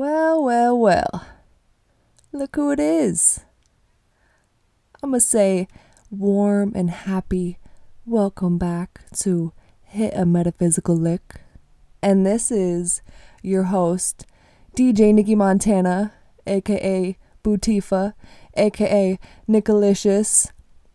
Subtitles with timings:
[0.00, 1.26] Well, well, well.
[2.32, 3.44] Look who it is.
[5.02, 5.68] I'm going to say
[6.10, 7.58] warm and happy
[8.06, 9.52] welcome back to
[9.82, 11.42] Hit a Metaphysical Lick.
[12.02, 13.02] And this is
[13.42, 14.24] your host,
[14.74, 16.14] DJ Nikki Montana,
[16.46, 18.14] aka Bootifa,
[18.54, 20.50] aka Nicolicious,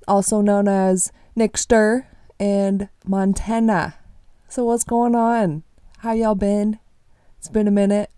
[0.08, 2.08] also known as Nickster
[2.40, 3.98] and Montana.
[4.50, 5.62] So, what's going on?
[6.00, 6.80] How y'all been?
[7.38, 8.10] It's been a minute.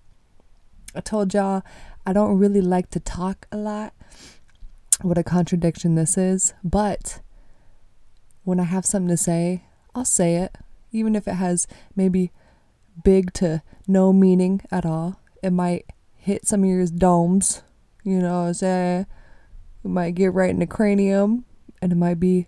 [0.98, 1.64] I told y'all
[2.06, 3.94] I don't really like to talk a lot.
[5.02, 6.54] What a contradiction this is.
[6.64, 7.22] But
[8.44, 10.58] when I have something to say, I'll say it.
[10.92, 12.32] Even if it has maybe
[13.04, 15.20] big to no meaning at all.
[15.44, 17.62] It might hit some of your domes,
[18.04, 19.06] you know what I'm saying?
[19.84, 21.46] It might get right in the cranium,
[21.82, 22.48] and it might be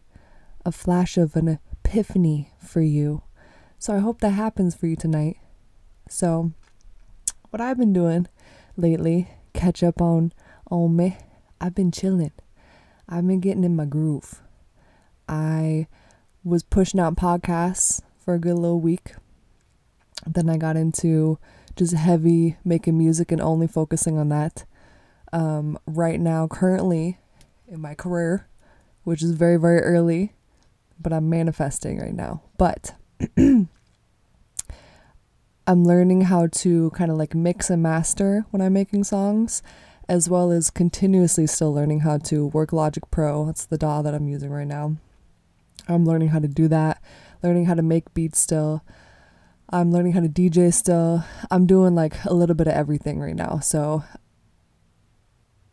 [0.65, 3.23] a flash of an epiphany for you.
[3.77, 5.37] So I hope that happens for you tonight.
[6.09, 6.51] So,
[7.49, 8.27] what I've been doing
[8.77, 10.33] lately, catch up on
[10.69, 11.17] on me.
[11.59, 12.31] I've been chilling.
[13.07, 14.41] I've been getting in my groove.
[15.27, 15.87] I
[16.43, 19.13] was pushing out podcasts for a good little week.
[20.25, 21.39] Then I got into
[21.75, 24.65] just heavy making music and only focusing on that.
[25.31, 27.19] Um, right now, currently
[27.67, 28.47] in my career,
[29.03, 30.33] which is very, very early,
[30.99, 32.41] but I'm manifesting right now.
[32.57, 32.95] But
[35.69, 39.61] I'm learning how to kind of like mix and master when I'm making songs,
[40.07, 43.45] as well as continuously still learning how to work Logic Pro.
[43.45, 44.95] That's the DAW that I'm using right now.
[45.87, 46.99] I'm learning how to do that,
[47.43, 48.83] learning how to make beats still.
[49.69, 51.23] I'm learning how to DJ still.
[51.51, 53.59] I'm doing like a little bit of everything right now.
[53.59, 54.03] So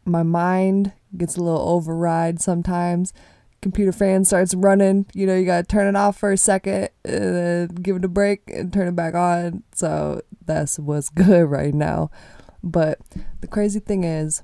[0.05, 3.14] my mind gets a little override sometimes
[3.62, 7.36] computer fan starts running, you know, you gotta turn it off for a second, and
[7.36, 9.62] then give it a break and turn it back on.
[9.74, 12.10] So that's what's good right now.
[12.62, 12.98] But
[13.40, 14.42] the crazy thing is,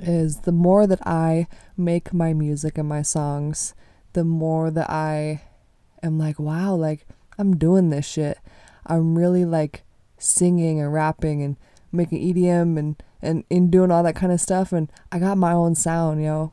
[0.00, 3.74] is the more that I make my music and my songs,
[4.12, 5.42] the more that I
[6.02, 7.06] am like, wow, like
[7.38, 8.38] I'm doing this shit.
[8.86, 9.82] I'm really like
[10.18, 11.56] singing and rapping and
[11.92, 15.52] making EDM and and in doing all that kind of stuff and I got my
[15.52, 16.26] own sound, yo.
[16.26, 16.52] Know?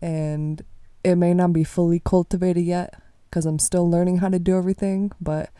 [0.00, 0.62] And
[1.04, 2.94] it may not be fully cultivated yet
[3.28, 5.50] because I'm still learning how to do everything, but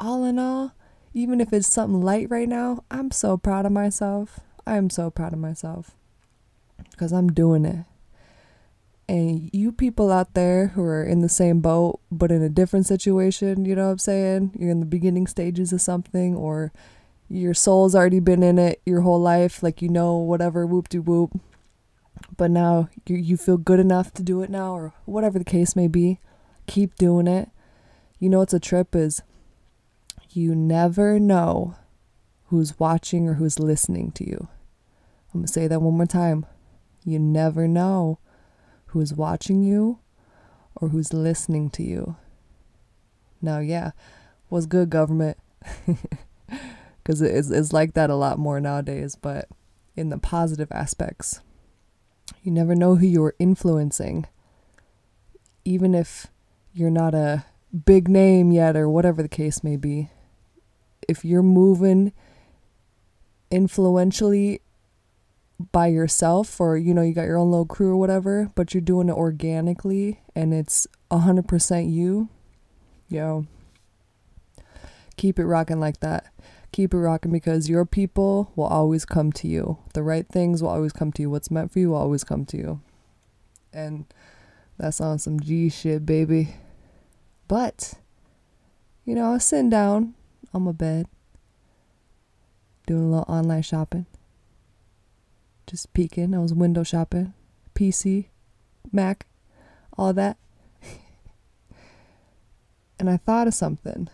[0.00, 0.72] all in all,
[1.12, 4.40] even if it's something light right now, I'm so proud of myself.
[4.66, 5.92] I am so proud of myself
[6.90, 7.84] because I'm doing it.
[9.08, 12.86] And you people out there who are in the same boat but in a different
[12.86, 14.52] situation, you know what I'm saying?
[14.58, 16.72] You're in the beginning stages of something or
[17.30, 21.00] your soul's already been in it your whole life, like you know, whatever, whoop de
[21.00, 21.38] whoop
[22.38, 25.76] but now you, you feel good enough to do it now or whatever the case
[25.76, 26.20] may be
[26.68, 27.50] keep doing it.
[28.20, 29.22] You know what's a trip is?
[30.30, 31.74] You never know
[32.46, 34.48] who's watching or who's listening to you.
[35.34, 36.46] I'm to say that one more time.
[37.04, 38.18] You never know
[38.86, 39.98] who's watching you
[40.76, 42.16] or who's listening to you.
[43.42, 43.90] Now yeah
[44.48, 45.36] was good government?
[47.02, 49.48] Because it's, it's like that a lot more nowadays but
[49.96, 51.40] in the positive aspects
[52.42, 54.26] you never know who you're influencing,
[55.64, 56.28] even if
[56.72, 57.44] you're not a
[57.84, 60.10] big name yet or whatever the case may be.
[61.08, 62.12] If you're moving
[63.50, 64.60] influentially
[65.72, 68.80] by yourself or you know you got your own little crew or whatever but you're
[68.80, 72.28] doing it organically and it's 100% you
[73.08, 73.44] yo
[75.16, 76.26] keep it rocking like that
[76.72, 79.78] keep it rocking because your people will always come to you.
[79.94, 81.30] The right things will always come to you.
[81.30, 82.80] What's meant for you will always come to you.
[83.72, 84.06] And
[84.76, 86.54] that's on some G shit, baby.
[87.46, 87.94] But,
[89.04, 90.14] you know, I was sitting down
[90.52, 91.06] on my bed,
[92.86, 94.06] doing a little online shopping,
[95.66, 96.34] just peeking.
[96.34, 97.32] I was window shopping,
[97.74, 98.26] PC,
[98.92, 99.26] Mac,
[99.96, 100.36] all that.
[102.98, 104.08] and I thought of something.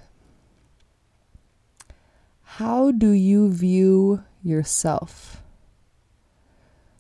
[2.59, 5.43] How do you view yourself?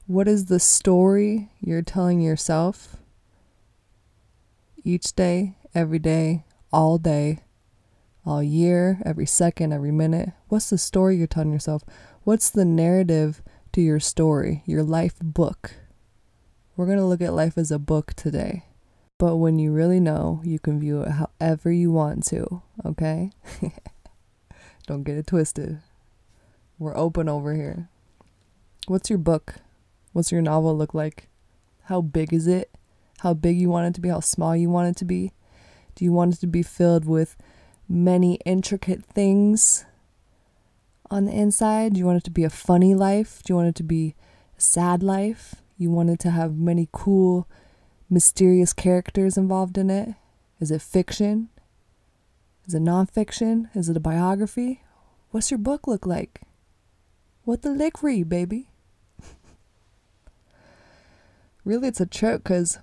[0.08, 2.96] What is the story you're telling yourself
[4.82, 7.44] each day, every day, all day,
[8.26, 10.30] all year, every second, every minute?
[10.48, 11.84] What's the story you're telling yourself?
[12.24, 13.40] What's the narrative
[13.74, 15.76] to your story, your life book?
[16.76, 18.64] We're going to look at life as a book today.
[19.20, 23.30] But when you really know, you can view it however you want to, okay?
[24.86, 25.80] Don't get it twisted.
[26.78, 27.88] We're open over here.
[28.86, 29.56] What's your book?
[30.12, 31.28] What's your novel look like?
[31.84, 32.70] How big is it?
[33.20, 34.08] How big you want it to be?
[34.10, 35.32] How small you want it to be?
[35.94, 37.36] Do you want it to be filled with
[37.88, 39.84] many intricate things?
[41.10, 41.94] on the inside?
[41.94, 43.42] Do you want it to be a funny life?
[43.44, 44.14] Do you want it to be
[44.56, 45.56] a sad life?
[45.76, 47.48] You want it to have many cool,
[48.10, 50.14] mysterious characters involved in it?
[50.60, 51.50] Is it fiction?
[52.66, 53.68] Is it nonfiction?
[53.74, 54.82] Is it a biography?
[55.30, 56.42] What's your book look like?
[57.44, 58.70] What the lick read, baby?
[61.64, 62.78] really, it's a trip because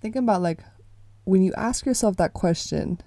[0.00, 0.60] thinking about like
[1.24, 3.00] when you ask yourself that question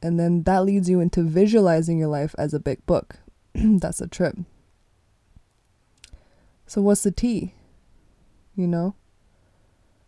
[0.00, 3.16] and then that leads you into visualizing your life as a big book.
[3.54, 4.36] That's a trip.
[6.66, 7.54] So, what's the T?
[8.54, 8.94] You know?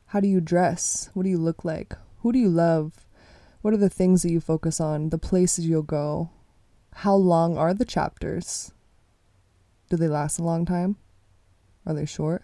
[0.06, 1.10] How do you dress?
[1.14, 1.94] What do you look like?
[2.18, 3.06] Who do you love?
[3.62, 5.10] What are the things that you focus on?
[5.10, 6.30] The places you'll go?
[6.94, 8.72] How long are the chapters?
[9.88, 10.96] Do they last a long time?
[11.86, 12.42] Are they short?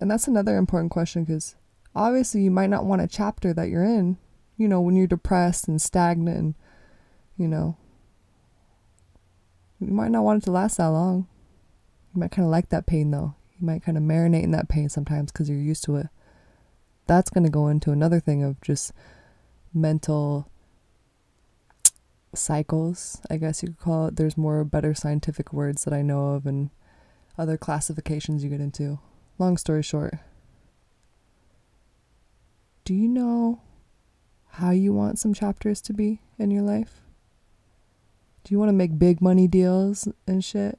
[0.00, 1.56] And that's another important question because
[1.94, 4.18] obviously you might not want a chapter that you're in
[4.56, 6.54] you know, when you're depressed and stagnant, and,
[7.36, 7.76] you know,
[9.80, 11.28] you might not want it to last that long.
[12.14, 13.34] You might kind of like that pain though.
[13.60, 16.08] You might kind of marinate in that pain sometimes because you're used to it.
[17.06, 18.92] That's going to go into another thing of just
[19.72, 20.50] mental
[22.34, 24.16] cycles, I guess you could call it.
[24.16, 26.70] There's more better scientific words that I know of and
[27.38, 28.98] other classifications you get into.
[29.38, 30.14] Long story short,
[32.84, 33.60] do you know
[34.52, 37.02] how you want some chapters to be in your life?
[38.44, 40.78] Do you want to make big money deals and shit?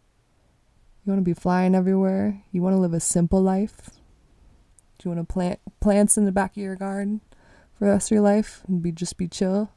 [1.05, 2.43] You want to be flying everywhere?
[2.51, 3.96] You want to live a simple life?
[4.97, 7.21] Do you want to plant plants in the back of your garden
[7.77, 9.71] for the rest of your life and be just be chill?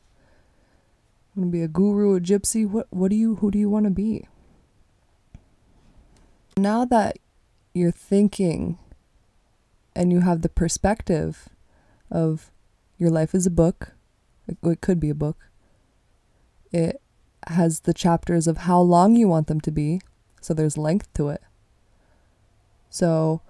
[1.36, 2.68] Want to be a guru, a gypsy?
[2.68, 4.26] What what do you who do you want to be?
[6.56, 7.18] Now that
[7.72, 8.78] you're thinking
[9.94, 11.48] and you have the perspective
[12.10, 12.50] of
[12.98, 13.92] your life is a book.
[14.48, 15.50] It could be a book.
[16.72, 17.00] It
[17.46, 20.00] has the chapters of how long you want them to be.
[20.40, 21.42] So there's length to it.
[22.88, 23.42] So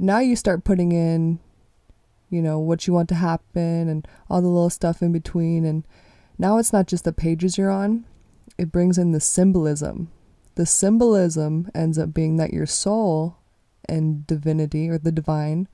[0.00, 1.38] now you start putting in,
[2.30, 5.64] you know, what you want to happen and all the little stuff in between.
[5.64, 5.86] And
[6.38, 8.06] now it's not just the pages you're on,
[8.56, 10.10] it brings in the symbolism.
[10.54, 13.36] The symbolism ends up being that your soul
[13.88, 15.68] and divinity or the divine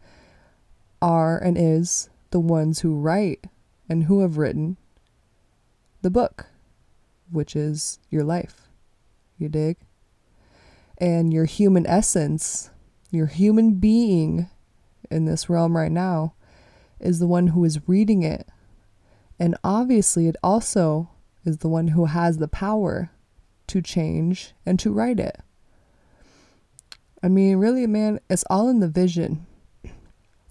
[1.00, 3.46] are and is the ones who write
[3.88, 4.76] and who have written
[6.02, 6.46] the book,
[7.30, 8.62] which is your life.
[9.38, 9.76] You dig?
[10.98, 12.70] And your human essence,
[13.10, 14.48] your human being
[15.10, 16.34] in this realm right now,
[16.98, 18.48] is the one who is reading it.
[19.38, 21.10] And obviously, it also
[21.44, 23.10] is the one who has the power
[23.68, 25.40] to change and to write it.
[27.22, 29.46] I mean, really, man, it's all in the vision.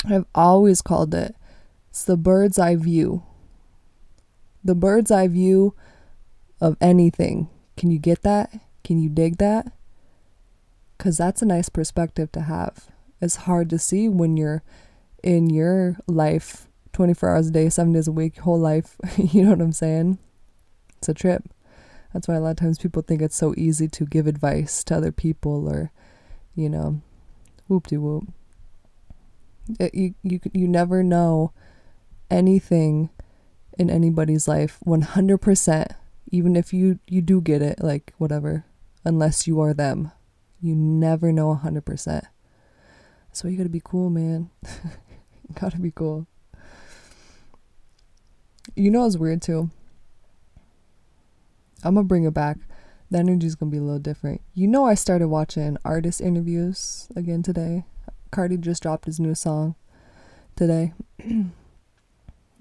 [0.05, 1.35] I've always called it
[1.95, 3.23] it's the bird's eye view.
[4.65, 5.75] The bird's eye view
[6.59, 7.47] of anything.
[7.77, 8.51] Can you get that?
[8.83, 9.71] Can you dig that?
[10.97, 12.87] Because that's a nice perspective to have.
[13.21, 14.63] It's hard to see when you're
[15.23, 18.95] in your life 24 hours a day, seven days a week, whole life.
[19.17, 20.17] you know what I'm saying?
[20.97, 21.43] It's a trip.
[22.13, 24.95] That's why a lot of times people think it's so easy to give advice to
[24.95, 25.91] other people or,
[26.55, 27.01] you know,
[27.67, 28.29] whoop de whoop.
[29.93, 31.51] you, you, you never know
[32.31, 33.09] anything
[33.77, 35.95] in anybody's life 100%
[36.31, 38.65] even if you you do get it like whatever
[39.03, 40.11] unless you are them
[40.65, 42.27] you never know 100%
[43.35, 44.49] so you gotta be cool man.
[45.59, 46.25] Gotta be cool.
[48.75, 49.69] You know it's weird too?
[51.83, 52.57] I'm gonna bring it back.
[53.11, 54.41] The energy's gonna be a little different.
[54.53, 57.83] You know i started watching artist interviews again today?
[58.31, 59.75] Cardi just dropped his new song
[60.55, 60.93] today.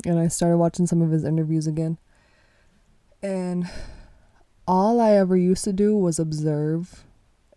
[0.07, 1.97] And I started watching some of his interviews again.
[3.23, 3.71] And
[4.67, 7.04] all I ever used to do was observe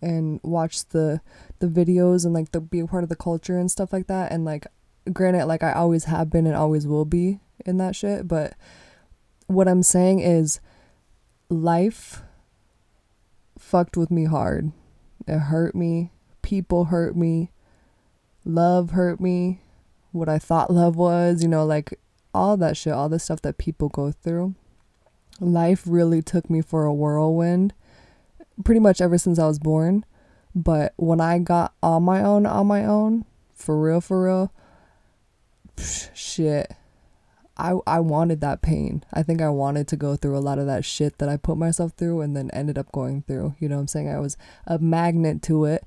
[0.02, 1.22] and watch the
[1.60, 4.32] the videos and like the be a part of the culture and stuff like that
[4.32, 4.68] and like
[5.12, 8.54] granted like I always have been and always will be in that shit, but
[9.48, 10.60] what I'm saying is
[11.50, 12.22] life
[13.58, 14.72] fucked with me hard.
[15.28, 16.12] It hurt me.
[16.42, 17.52] People hurt me.
[18.46, 19.62] Love hurt me.
[20.12, 22.00] What I thought love was, you know, like
[22.34, 24.56] all that shit, all the stuff that people go through.
[25.40, 27.74] Life really took me for a whirlwind
[28.64, 30.06] pretty much ever since I was born.
[30.56, 34.52] But when I got on my own, on my own, for real, for real,
[35.76, 36.74] psh, shit.
[37.60, 39.04] I, I wanted that pain.
[39.12, 41.58] I think I wanted to go through a lot of that shit that I put
[41.58, 43.56] myself through and then ended up going through.
[43.60, 44.10] You know what I'm saying?
[44.10, 44.38] I was
[44.68, 45.84] a magnet to it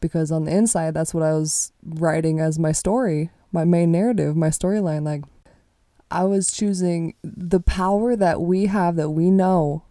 [0.00, 4.36] because on the inside, that's what I was writing as my story, my main narrative,
[4.36, 5.04] my storyline.
[5.04, 5.22] Like,
[6.10, 9.84] I was choosing the power that we have that we know.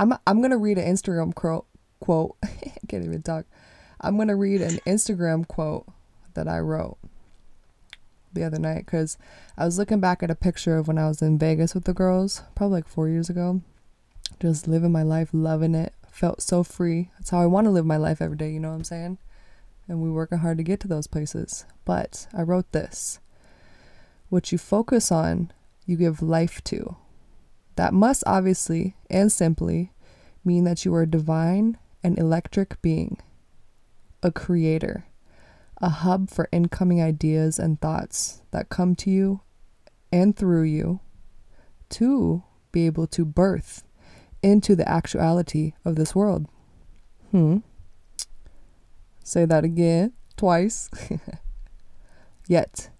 [0.00, 1.66] I'm I'm gonna read an Instagram quote.
[2.00, 2.36] Quote.
[2.88, 3.44] Can't even talk.
[4.00, 5.86] I'm gonna read an Instagram quote
[6.32, 6.96] that I wrote
[8.32, 9.18] the other night because
[9.58, 11.92] I was looking back at a picture of when I was in Vegas with the
[11.92, 13.60] girls, probably like four years ago.
[14.40, 15.92] Just living my life, loving it.
[16.10, 17.10] Felt so free.
[17.18, 19.18] That's how I want to live my life every day, you know what I'm saying?
[19.86, 21.66] And we working hard to get to those places.
[21.84, 23.18] But I wrote this
[24.30, 25.52] What you focus on,
[25.84, 26.96] you give life to.
[27.76, 29.92] That must obviously and simply
[30.44, 33.18] mean that you are a divine and electric being,
[34.22, 35.06] a creator
[35.80, 39.40] a hub for incoming ideas and thoughts that come to you
[40.12, 41.00] and through you
[41.88, 43.82] to be able to birth
[44.42, 46.46] into the actuality of this world.
[47.30, 47.58] Hmm.
[49.24, 50.90] Say that again, twice.
[52.48, 52.90] Yet,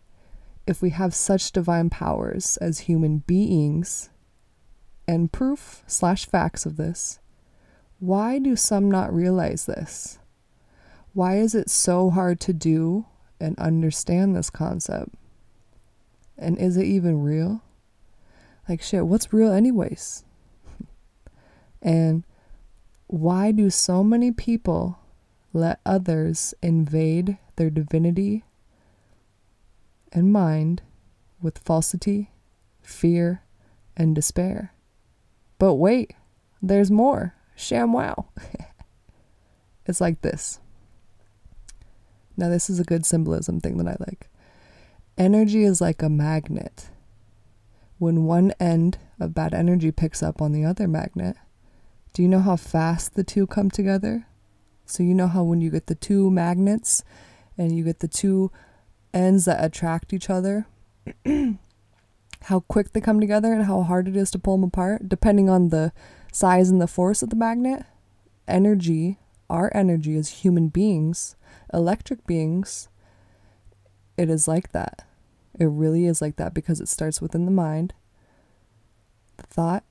[0.67, 4.10] if we have such divine powers as human beings,
[5.07, 7.19] and proof slash facts of this,
[7.99, 10.19] why do some not realize this?
[11.13, 13.07] Why is it so hard to do
[13.41, 15.15] and understand this concept?
[16.39, 17.63] And is it even real?
[18.69, 20.25] Like, shit, what's real, anyways?
[21.83, 22.25] and
[23.09, 24.99] why do so many people
[25.53, 28.45] let others invade their divinity
[30.13, 30.83] and mind
[31.43, 32.31] with falsity,
[32.81, 33.43] fear,
[33.97, 34.73] and despair?
[35.61, 36.15] But wait,
[36.63, 37.35] there's more.
[37.55, 38.31] Sham wow.
[39.87, 40.59] it's like this.
[42.35, 44.31] Now, this is a good symbolism thing that I like.
[45.19, 46.89] Energy is like a magnet.
[47.99, 51.37] When one end of bad energy picks up on the other magnet,
[52.15, 54.27] do you know how fast the two come together?
[54.87, 57.05] So, you know how when you get the two magnets
[57.59, 58.51] and you get the two
[59.13, 60.67] ends that attract each other,
[62.45, 65.49] how quick they come together and how hard it is to pull them apart, depending
[65.51, 65.93] on the
[66.33, 67.85] size and the force of the magnet?
[68.49, 69.19] Energy,
[69.49, 71.37] our energy as human beings,
[71.73, 72.89] electric beings,
[74.17, 75.05] it is like that.
[75.59, 77.95] It really is like that because it starts within the mind.
[79.39, 79.85] The thought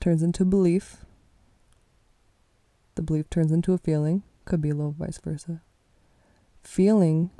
[0.00, 0.98] turns into belief.
[2.94, 4.22] The belief turns into a feeling.
[4.44, 5.62] Could be a little vice versa.
[6.62, 7.30] Feeling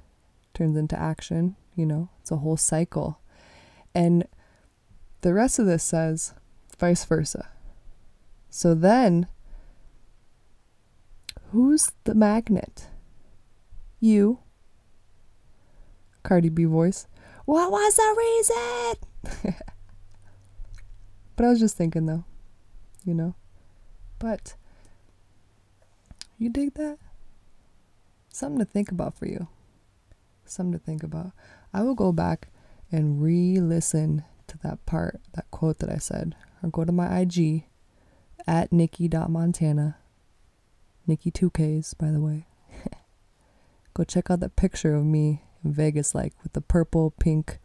[0.54, 1.56] turns into action.
[1.74, 3.18] You know, it's a whole cycle.
[3.94, 4.26] And
[5.22, 6.34] the rest of this says
[6.78, 7.48] vice versa.
[8.50, 9.28] So then,
[11.50, 12.88] who's the magnet?
[13.98, 14.40] You.
[16.22, 17.06] Cardi B voice.
[17.46, 19.54] What was the reason?
[21.36, 22.24] but I was just thinking though,
[23.04, 23.34] you know.
[24.18, 24.54] But
[26.38, 26.98] you dig that?
[28.28, 29.48] Something to think about for you.
[30.44, 31.32] Something to think about.
[31.72, 32.48] I will go back
[32.90, 37.20] and re listen to that part, that quote that I said, or go to my
[37.20, 37.64] IG
[38.46, 39.96] at Nikki.Montana.
[41.06, 42.46] Nikki 2Ks, by the way.
[43.94, 47.58] Go check out that picture of me in Vegas, like with the purple, pink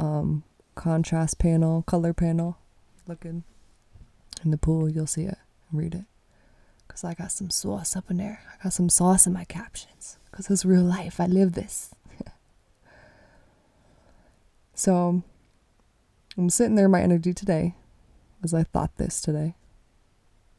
[0.00, 0.42] um,
[0.74, 2.58] contrast panel, color panel,
[3.06, 3.44] looking
[4.44, 4.88] in the pool.
[4.88, 5.38] You'll see it.
[5.72, 6.04] Read it.
[6.86, 8.40] Because I got some sauce up in there.
[8.52, 10.18] I got some sauce in my captions.
[10.30, 11.20] Because it's real life.
[11.20, 11.94] I live this.
[14.74, 15.22] so
[16.36, 17.74] I'm sitting there my energy today
[18.42, 19.54] as I thought this today.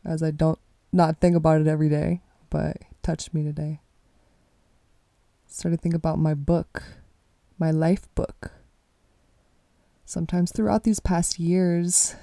[0.04, 0.60] As I don't
[0.92, 3.82] not think about it every day, but touched me today
[5.48, 6.84] started to think about my book,
[7.58, 8.52] my life book.
[10.06, 12.16] Sometimes throughout these past years,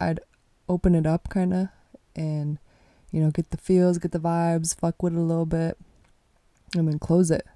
[0.00, 0.20] I'd
[0.68, 1.68] open it up kind of
[2.14, 2.58] and,
[3.10, 5.78] you know, get the feels, get the vibes, fuck with it a little bit,
[6.76, 7.46] and then close it.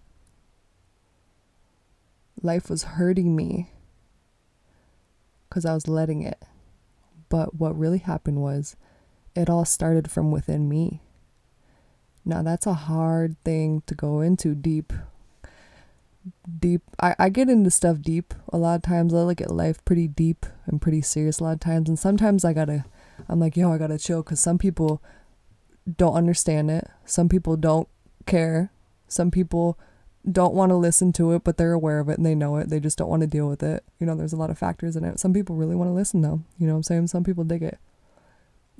[2.43, 3.71] Life was hurting me
[5.51, 6.43] because I was letting it.
[7.29, 8.77] But what really happened was
[9.35, 11.03] it all started from within me.
[12.25, 14.93] Now, that's a hard thing to go into deep.
[16.59, 16.83] Deep.
[17.01, 19.13] I, I get into stuff deep a lot of times.
[19.13, 21.89] I look at life pretty deep and pretty serious a lot of times.
[21.89, 22.85] And sometimes I gotta,
[23.29, 25.03] I'm like, yo, I gotta chill because some people
[25.97, 26.89] don't understand it.
[27.05, 27.89] Some people don't
[28.27, 28.71] care.
[29.09, 29.79] Some people
[30.31, 32.69] don't want to listen to it, but they're aware of it and they know it.
[32.69, 33.85] They just don't want to deal with it.
[33.99, 35.19] You know, there's a lot of factors in it.
[35.19, 36.43] Some people really want to listen though.
[36.59, 37.07] You know I'm saying?
[37.07, 37.79] Some people dig it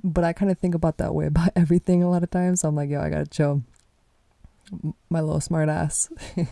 [0.03, 2.61] but I kind of think about that way about everything a lot of times.
[2.61, 3.63] So I'm like, yo, I gotta chill.
[5.09, 6.09] My little smart ass.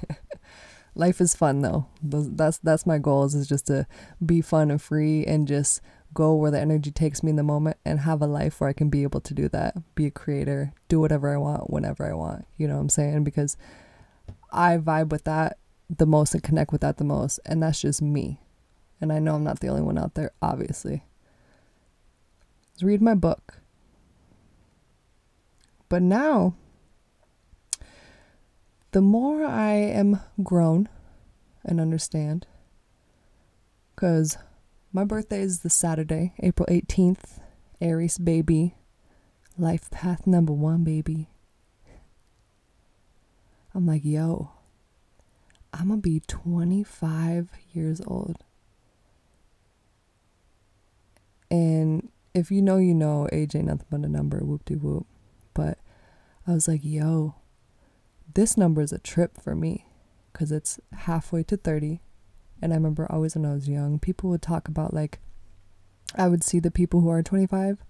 [0.95, 1.87] Life is fun though.
[2.01, 3.87] That's that's my goals is just to
[4.25, 5.81] be fun and free and just
[6.13, 8.73] go where the energy takes me in the moment and have a life where I
[8.73, 9.75] can be able to do that.
[9.93, 12.45] Be a creator, do whatever I want whenever I want.
[12.57, 13.23] You know what I'm saying?
[13.23, 13.55] Because
[14.51, 15.57] I vibe with that
[15.89, 18.39] the most and connect with that the most, and that's just me.
[19.01, 21.03] And I know I'm not the only one out there, obviously.
[22.75, 23.59] Is read my book.
[25.87, 26.55] But now,
[28.91, 30.87] the more I am grown
[31.63, 32.45] and understand,
[33.95, 34.37] because
[34.93, 37.39] my birthday is the Saturday, April 18th,
[37.81, 38.75] Aries baby,
[39.57, 41.29] life path number one, baby.
[43.73, 44.51] I'm like, yo,
[45.73, 48.37] I'm gonna be 25 years old.
[51.51, 55.05] And if you know, you know, age ain't nothing but a number, whoop de whoop.
[55.53, 55.79] But
[56.47, 57.35] I was like, yo,
[58.33, 59.85] this number is a trip for me
[60.31, 62.01] because it's halfway to 30.
[62.61, 65.19] And I remember always when I was young, people would talk about like,
[66.15, 67.83] I would see the people who are 25.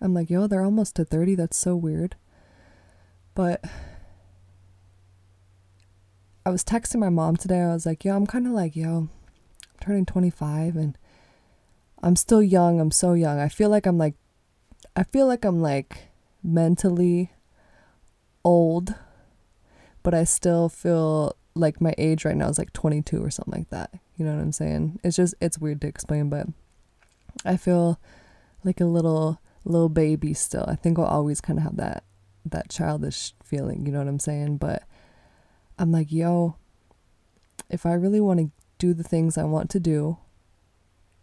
[0.00, 1.36] I'm like, yo, they're almost to 30.
[1.36, 2.16] That's so weird.
[3.34, 3.64] But
[6.44, 7.60] I was texting my mom today.
[7.60, 9.10] I was like, yo, I'm kind of like, yo, I'm
[9.80, 10.98] turning 25 and
[12.02, 12.80] I'm still young.
[12.80, 13.38] I'm so young.
[13.38, 14.14] I feel like I'm like,
[14.96, 16.08] I feel like I'm like
[16.42, 17.32] mentally
[18.44, 18.94] old,
[20.02, 23.70] but I still feel like my age right now is like 22 or something like
[23.70, 23.92] that.
[24.16, 24.98] You know what I'm saying?
[25.04, 26.48] It's just, it's weird to explain, but
[27.44, 28.00] I feel
[28.64, 30.64] like a little, little baby still.
[30.66, 32.02] I think I'll always kind of have that,
[32.44, 33.86] that childish feeling.
[33.86, 34.56] You know what I'm saying?
[34.56, 34.82] But
[35.78, 36.56] I'm like, yo,
[37.70, 40.18] if I really want to do the things I want to do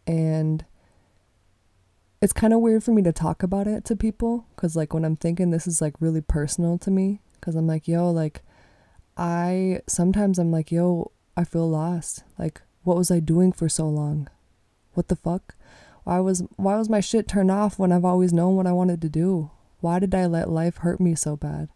[0.08, 0.66] and
[2.22, 5.04] it's kind of weird for me to talk about it to people because like when
[5.04, 8.42] i'm thinking this is like really personal to me because i'm like yo like
[9.18, 12.24] i sometimes i'm like yo i feel lost.
[12.38, 14.30] Like what was i doing for so long?
[14.94, 15.56] What the fuck?
[16.04, 19.02] Why was why was my shit turned off when i've always known what i wanted
[19.02, 19.50] to do?
[19.80, 21.70] Why did i let life hurt me so bad?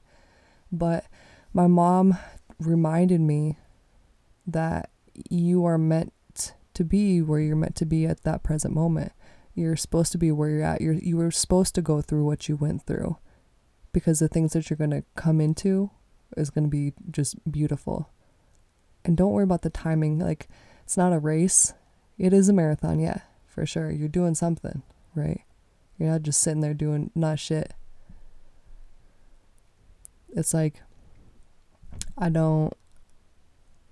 [0.70, 1.06] But
[1.54, 2.18] my mom
[2.60, 3.58] reminded me
[4.46, 4.90] that
[5.30, 6.14] you are meant
[6.74, 9.12] to be where you're meant to be at that present moment
[9.56, 10.82] you're supposed to be where you're at.
[10.82, 13.18] You're you were supposed to go through what you went through
[13.92, 15.92] because the things that you're going to come into
[16.36, 18.10] is going to be just beautiful.
[19.06, 20.18] And don't worry about the timing.
[20.20, 20.50] Like
[20.84, 21.74] it's not a race.
[22.18, 23.92] It is a marathon, yeah, for sure.
[23.92, 24.82] You're doing something,
[25.16, 25.42] right?
[25.98, 27.74] You're not just sitting there doing not shit.
[30.36, 30.82] It's like
[32.18, 32.74] I don't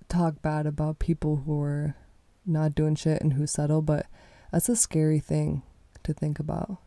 [0.08, 1.96] talk bad about people who are
[2.46, 4.06] not doing shit and who settle, but
[4.50, 5.62] that's a scary thing
[6.02, 6.78] to think about.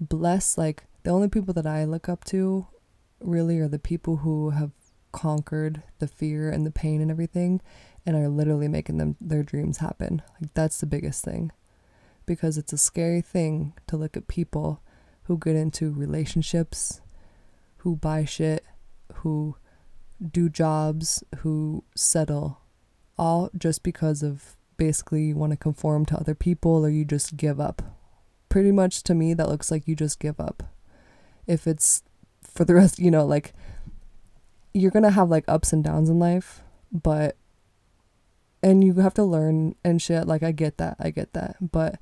[0.00, 2.66] Bless, like, the only people that I look up to
[3.20, 4.72] really are the people who have
[5.12, 7.60] conquered the fear and the pain and everything
[8.06, 10.22] and are literally making them their dreams happen.
[10.40, 11.52] Like that's the biggest thing.
[12.26, 14.82] Because it's a scary thing to look at people
[15.24, 17.00] who get into relationships,
[17.78, 18.64] who buy shit,
[19.14, 19.56] who
[20.24, 22.60] do jobs, who settle
[23.18, 27.36] all just because of basically you want to conform to other people or you just
[27.36, 27.82] give up.
[28.48, 30.62] Pretty much to me, that looks like you just give up.
[31.46, 32.02] If it's
[32.42, 33.52] for the rest, you know, like
[34.72, 37.36] you're going to have like ups and downs in life, but
[38.62, 40.26] and you have to learn and shit.
[40.26, 40.96] Like, I get that.
[40.98, 41.56] I get that.
[41.60, 41.98] But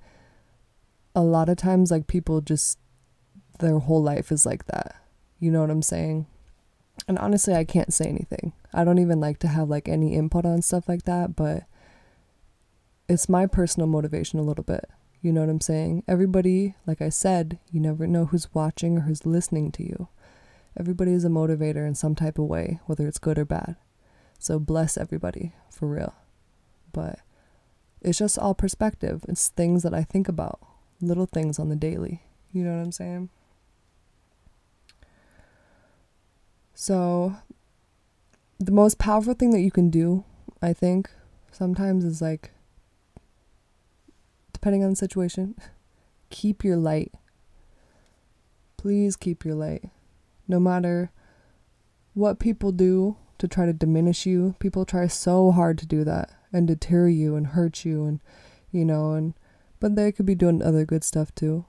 [1.15, 2.79] a lot of times, like, people just,
[3.61, 4.97] their whole life is like that.
[5.39, 6.27] You know what I'm saying?
[7.07, 8.53] And honestly, I can't say anything.
[8.73, 11.65] I don't even like to have like any input on stuff like that, but
[13.09, 14.85] it's my personal motivation a little bit.
[15.21, 16.05] You know what I'm saying?
[16.07, 20.09] Everybody, like I said, you never know who's watching or who's listening to you.
[20.79, 23.77] Everybody is a motivator in some type of way, whether it's good or bad.
[24.39, 26.15] So bless everybody, for real.
[26.93, 27.19] But
[28.01, 29.25] it's just all perspective.
[29.29, 30.61] It's things that I think about,
[31.01, 32.23] little things on the daily.
[32.53, 33.31] You know what I'm saying?
[36.81, 37.35] So,
[38.61, 40.23] the most powerful thing that you can do,
[40.63, 41.11] I think,
[41.51, 42.53] sometimes is like
[44.53, 45.57] depending on the situation,
[46.31, 47.11] keep your light.
[48.77, 49.91] Please keep your light.
[50.47, 51.11] No matter
[52.15, 56.31] what people do to try to diminish you, people try so hard to do that
[56.53, 58.21] and deter you and hurt you and
[58.71, 59.35] you know and
[59.81, 61.65] but they could be doing other good stuff too.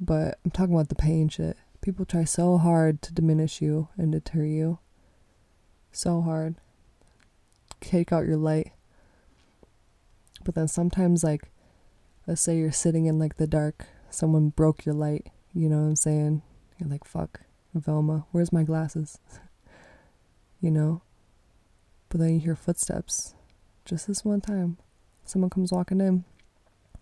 [0.00, 1.58] But I'm talking about the pain shit.
[1.84, 4.78] People try so hard to diminish you and deter you.
[5.92, 6.54] So hard.
[7.82, 8.72] Take out your light.
[10.42, 11.50] But then sometimes like
[12.26, 15.88] let's say you're sitting in like the dark, someone broke your light, you know what
[15.88, 16.40] I'm saying?
[16.78, 17.42] You're like, fuck,
[17.74, 19.18] Velma, where's my glasses?
[20.62, 21.02] you know?
[22.08, 23.34] But then you hear footsteps.
[23.84, 24.78] Just this one time,
[25.26, 26.24] someone comes walking in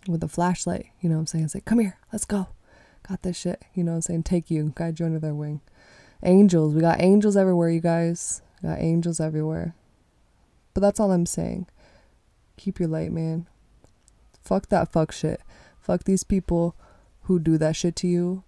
[0.09, 1.45] with a flashlight, you know what I'm saying?
[1.45, 2.49] It's like, come here, let's go.
[3.09, 4.23] Got this shit, you know what I'm saying?
[4.25, 5.61] Take you, guide you under their wing.
[6.23, 8.43] Angels, we got angels everywhere, you guys.
[8.63, 9.75] We got angels everywhere.
[10.73, 11.67] But that's all I'm saying.
[12.57, 13.47] Keep your light, man
[14.43, 15.41] Fuck that fuck shit.
[15.81, 16.77] Fuck these people
[17.23, 18.45] who do that shit to you.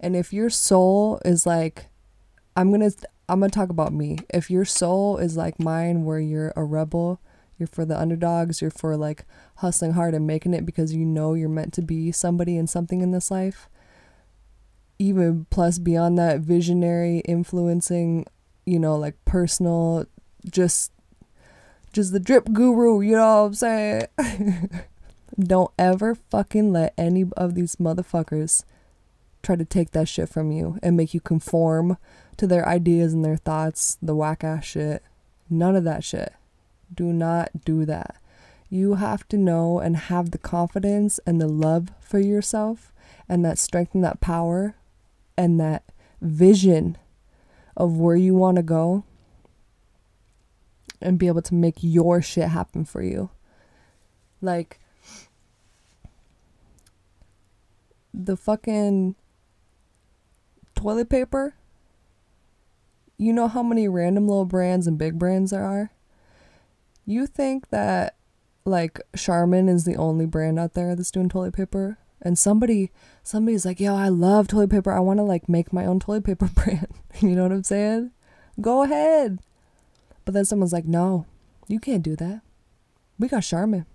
[0.00, 1.88] And if your soul is like
[2.56, 2.90] I'm to
[3.28, 4.18] I'm to talk about me.
[4.32, 7.20] If your soul is like mine where you're a rebel,
[7.58, 9.24] you're for the underdogs, you're for like
[9.56, 13.00] hustling hard and making it because you know you're meant to be somebody and something
[13.00, 13.68] in this life.
[14.98, 18.26] Even plus beyond that visionary influencing,
[18.64, 20.06] you know, like personal
[20.50, 20.92] just
[21.92, 24.02] just the drip guru, you know what I'm saying?
[25.38, 28.64] Don't ever fucking let any of these motherfuckers
[29.42, 31.96] try to take that shit from you and make you conform
[32.36, 35.02] to their ideas and their thoughts, the whack ass shit.
[35.48, 36.34] None of that shit.
[36.92, 38.16] Do not do that.
[38.68, 42.92] You have to know and have the confidence and the love for yourself
[43.28, 44.74] and that strength and that power
[45.36, 45.84] and that
[46.20, 46.96] vision
[47.76, 49.04] of where you want to go
[51.00, 53.30] and be able to make your shit happen for you.
[54.40, 54.80] Like,
[58.14, 59.14] the fucking
[60.74, 61.54] toilet paper.
[63.18, 65.90] You know how many random little brands and big brands there are?
[67.04, 68.16] You think that
[68.64, 71.98] like Charmin is the only brand out there that's doing toilet paper?
[72.26, 72.90] And somebody
[73.22, 74.90] somebody's like, "Yo, I love toilet paper.
[74.90, 76.88] I want to like make my own toilet paper brand."
[77.20, 78.10] you know what I'm saying?
[78.60, 79.38] Go ahead.
[80.24, 81.24] But then someone's like, "No,
[81.68, 82.40] you can't do that.
[83.16, 83.86] We got Charmin.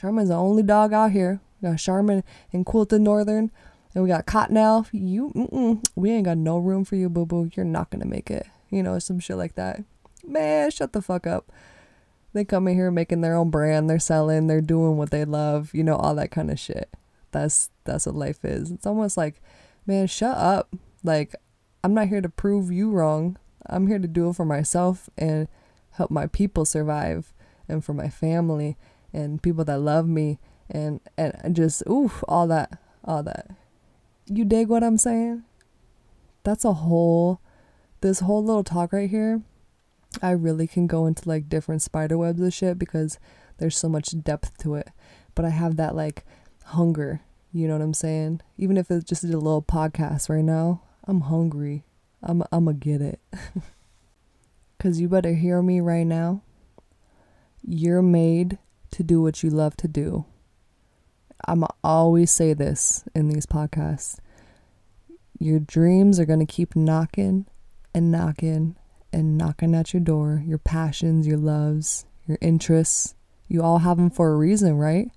[0.00, 1.40] Charmin's the only dog out here.
[1.60, 3.50] We got Charmin and Quilted Northern,
[3.94, 4.88] and we got Cottonelle.
[4.92, 7.50] You, mm-mm, we ain't got no room for you, boo boo.
[7.54, 8.46] You're not gonna make it.
[8.70, 9.84] You know, some shit like that.
[10.26, 11.52] Man, shut the fuck up.
[12.32, 13.90] They come in here making their own brand.
[13.90, 14.46] They're selling.
[14.46, 15.74] They're doing what they love.
[15.74, 16.88] You know, all that kind of shit.
[17.42, 18.70] That's that's what life is.
[18.70, 19.40] It's almost like,
[19.86, 20.74] man, shut up.
[21.04, 21.34] Like,
[21.84, 23.38] I'm not here to prove you wrong.
[23.66, 25.48] I'm here to do it for myself and
[25.90, 27.32] help my people survive
[27.68, 28.76] and for my family
[29.12, 30.38] and people that love me
[30.70, 33.48] and and just oof all that all that
[34.26, 35.42] you dig what i'm saying
[36.42, 37.40] that's a whole
[38.00, 39.42] this whole little talk right here
[40.22, 43.18] i really can go into like different spider webs of shit because
[43.58, 44.88] there's so much depth to it
[45.34, 46.24] but i have that like
[46.64, 47.20] hunger
[47.56, 51.22] you know what i'm saying even if it's just a little podcast right now i'm
[51.22, 51.84] hungry
[52.22, 53.20] i'm i'm gonna get it
[54.78, 56.42] cuz you better hear me right now
[57.66, 58.58] you're made
[58.92, 60.24] to do what you love to do.
[61.46, 64.18] I'm always say this in these podcasts.
[65.38, 67.46] Your dreams are to keep knocking
[67.92, 68.76] and knocking
[69.12, 70.42] and knocking at your door.
[70.46, 73.14] Your passions, your loves, your interests,
[73.48, 75.10] you all have them for a reason, right?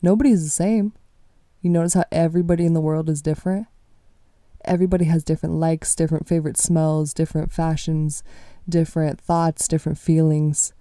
[0.00, 0.92] Nobody's the same.
[1.68, 3.66] You notice how everybody in the world is different?
[4.64, 8.22] Everybody has different likes, different favorite smells, different fashions,
[8.66, 10.72] different thoughts, different feelings.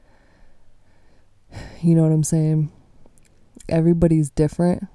[1.82, 2.72] You know what I'm saying?
[3.68, 4.88] Everybody's different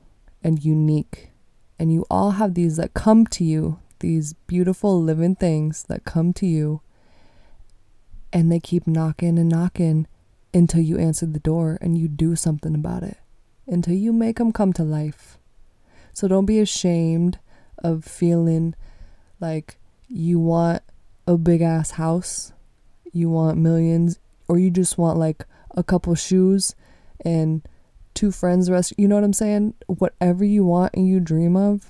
[0.43, 1.31] and unique.
[1.79, 6.33] And you all have these that come to you, these beautiful living things that come
[6.33, 6.81] to you.
[8.33, 10.07] And they keep knocking and knocking
[10.55, 13.19] until you answer the door and you do something about it,
[13.67, 15.37] until you make them come to life.
[16.13, 17.39] So don't be ashamed
[17.79, 18.75] of feeling
[19.41, 20.83] like you want
[21.27, 22.53] a big ass house,
[23.13, 26.75] you want millions, or you just want like a couple shoes
[27.25, 27.67] and
[28.15, 29.75] two friends rest you know what i'm saying?
[29.87, 31.87] Whatever you want and you dream of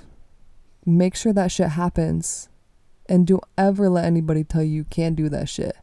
[0.84, 2.48] make sure that shit happens.
[3.06, 5.76] And don't ever let anybody tell you you can't do that shit.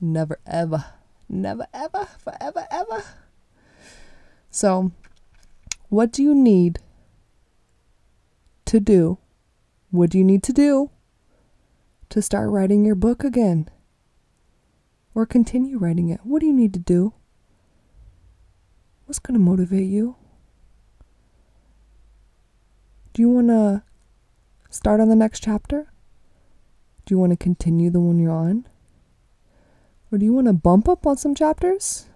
[0.00, 0.84] Never ever
[1.28, 3.02] never ever forever ever.
[4.50, 4.92] So
[5.88, 6.80] what do you need
[8.66, 9.18] to do
[9.90, 10.90] what do you need to do
[12.08, 13.68] to start writing your book again
[15.14, 17.14] or continue writing it what do you need to do
[19.06, 20.16] What's going to motivate you?
[23.12, 23.84] Do you want to
[24.68, 25.92] start on the next chapter?
[27.04, 28.66] Do you want to continue the one you're on?
[30.10, 32.06] Or do you want to bump up on some chapters?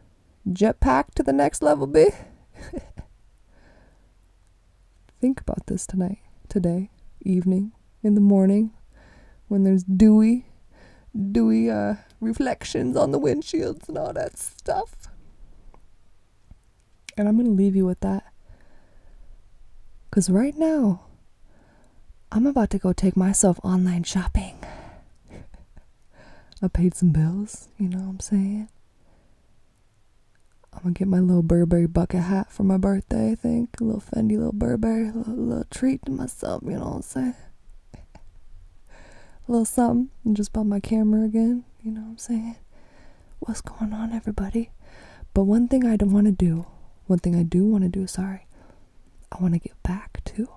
[0.48, 2.08] Jetpack to the next level, B?
[5.20, 6.18] Think about this tonight,
[6.50, 6.90] today,
[7.22, 8.72] evening, in the morning,
[9.48, 10.46] when there's dewy,
[11.32, 15.08] dewy uh, reflections on the windshields and all that stuff.
[17.16, 18.24] And I'm going to leave you with that.
[20.10, 21.02] Because right now,
[22.32, 24.58] I'm about to go take myself online shopping.
[26.62, 28.68] I paid some bills, you know what I'm saying?
[30.80, 33.80] I'm gonna get my little Burberry bucket hat for my birthday, I think.
[33.80, 37.02] A little Fendi, little Burberry, a little, little treat to myself, you know what I'm
[37.02, 37.34] saying?
[39.48, 42.56] a little something, and just bought my camera again, you know what I'm saying?
[43.40, 44.70] What's going on, everybody?
[45.34, 46.66] But one thing I don't want to do
[47.10, 48.46] one thing I do want to do, sorry,
[49.32, 50.48] I want to get back to.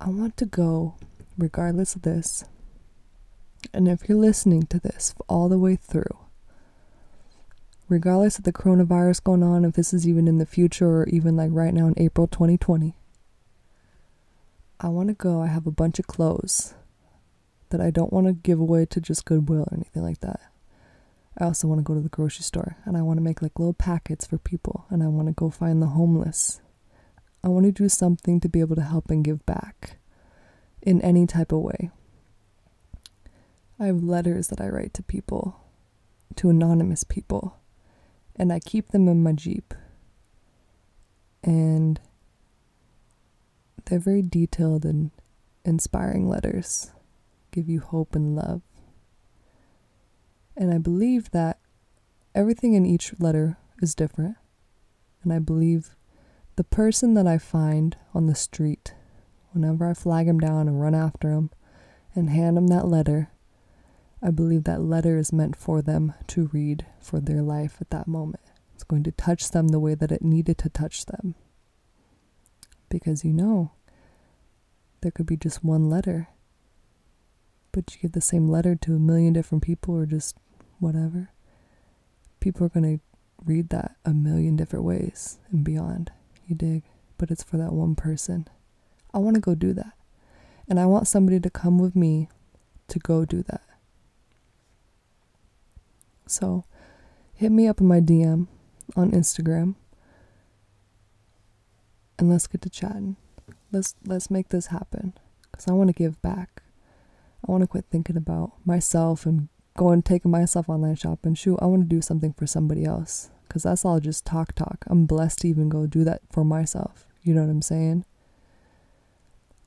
[0.00, 0.94] I want to go,
[1.36, 2.46] regardless of this.
[3.74, 6.16] And if you're listening to this all the way through,
[7.88, 11.36] regardless of the coronavirus going on, if this is even in the future or even
[11.36, 12.96] like right now in April 2020,
[14.80, 15.42] I want to go.
[15.42, 16.74] I have a bunch of clothes
[17.70, 20.40] that I don't want to give away to just Goodwill or anything like that.
[21.38, 23.58] I also want to go to the grocery store and I want to make like
[23.58, 26.60] little packets for people and I want to go find the homeless.
[27.44, 29.98] I want to do something to be able to help and give back
[30.82, 31.90] in any type of way.
[33.78, 35.60] I have letters that I write to people,
[36.36, 37.58] to anonymous people,
[38.38, 39.74] and I keep them in my Jeep.
[41.42, 42.00] And
[43.84, 45.10] they're very detailed and
[45.64, 46.90] inspiring letters,
[47.50, 48.62] give you hope and love.
[50.56, 51.58] And I believe that
[52.34, 54.36] everything in each letter is different.
[55.22, 55.94] And I believe
[56.56, 58.94] the person that I find on the street,
[59.52, 61.50] whenever I flag him down and run after him
[62.14, 63.30] and hand him that letter,
[64.22, 68.08] I believe that letter is meant for them to read for their life at that
[68.08, 68.40] moment.
[68.74, 71.34] It's going to touch them the way that it needed to touch them.
[72.88, 73.72] Because you know,
[75.00, 76.28] there could be just one letter,
[77.72, 80.36] but you give the same letter to a million different people or just
[80.78, 81.30] whatever.
[82.40, 83.04] People are going to
[83.44, 86.10] read that a million different ways and beyond.
[86.46, 86.84] You dig?
[87.18, 88.48] But it's for that one person.
[89.12, 89.92] I want to go do that.
[90.68, 92.28] And I want somebody to come with me
[92.88, 93.62] to go do that.
[96.26, 96.64] So
[97.34, 98.48] hit me up in my DM
[98.96, 99.74] on Instagram
[102.18, 103.16] and let's get to chatting.
[103.72, 105.14] Let's let's make this happen
[105.52, 106.62] cuz I want to give back.
[107.46, 111.34] I want to quit thinking about myself and going and taking myself online shopping.
[111.34, 114.84] Shoot, I want to do something for somebody else cuz that's all just talk talk.
[114.88, 117.06] I'm blessed to even go do that for myself.
[117.22, 118.04] You know what I'm saying?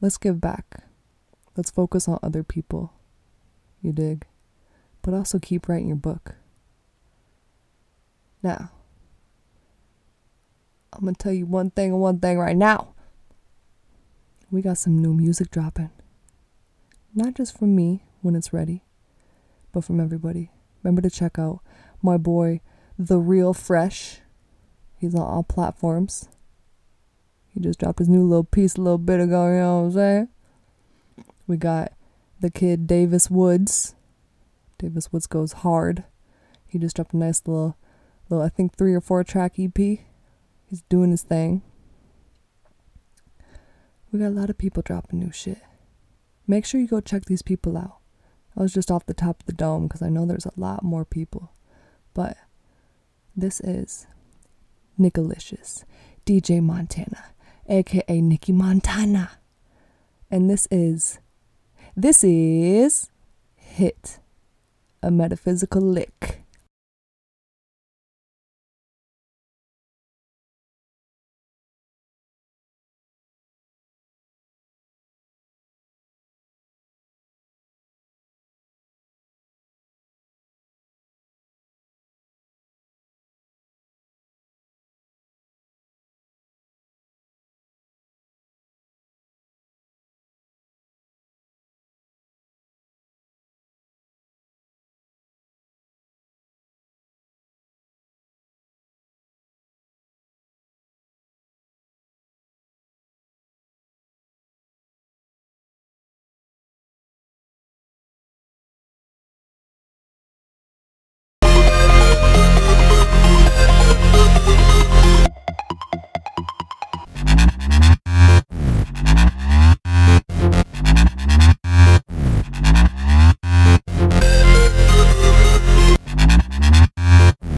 [0.02, 0.84] Let's give back.
[1.56, 2.94] Let's focus on other people.
[3.82, 4.26] You dig?
[5.02, 6.36] But also keep writing your book.
[8.42, 8.72] Now,
[10.94, 12.94] I'm gonna tell you one thing and one thing right now.
[14.52, 15.92] We got some new music dropping.
[17.14, 18.84] Not just from me when it's ready,
[19.72, 20.52] but from everybody.
[20.84, 21.60] Remember to check out
[22.02, 22.62] my boy,
[22.98, 24.22] The Real Fresh.
[24.98, 26.30] He's on all platforms.
[27.50, 29.92] He just dropped his new little piece a little bit ago, you know what I'm
[29.92, 30.28] saying?
[31.48, 31.94] We got
[32.40, 33.96] the kid Davis Woods.
[34.78, 36.04] Davis Woods goes hard.
[36.68, 37.76] He just dropped a nice little
[38.30, 39.78] little I think three or four track EP.
[39.78, 41.64] He's doing his thing.
[44.12, 45.62] We got a lot of people dropping new shit.
[46.48, 47.98] Make sure you go check these people out.
[48.58, 50.84] I was just off the top of the dome because I know there's a lot
[50.84, 51.52] more people.
[52.14, 52.38] But
[53.36, 54.08] this is
[55.00, 55.86] Nickalicious,
[56.26, 57.26] DJ Montana,
[57.68, 59.32] aka Nikki Montana.
[60.32, 61.20] And this is
[61.96, 63.10] this is
[63.56, 64.20] Hit
[65.02, 66.44] a Metaphysical Lick.